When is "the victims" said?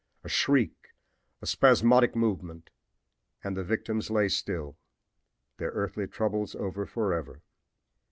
3.55-4.09